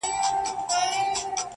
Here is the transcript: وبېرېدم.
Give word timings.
وبېرېدم. 0.03 1.47